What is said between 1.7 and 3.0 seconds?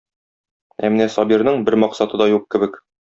максаты да юк кебек.